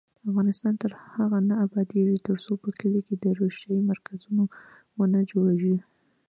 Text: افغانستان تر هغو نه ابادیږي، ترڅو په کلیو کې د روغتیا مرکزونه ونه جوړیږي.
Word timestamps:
افغانستان 0.29 0.73
تر 0.81 0.91
هغو 1.15 1.37
نه 1.49 1.55
ابادیږي، 1.65 2.17
ترڅو 2.27 2.53
په 2.63 2.69
کلیو 2.79 3.05
کې 3.07 3.15
د 3.23 3.25
روغتیا 3.39 3.77
مرکزونه 3.91 4.43
ونه 4.97 5.19
جوړیږي. 5.31 5.75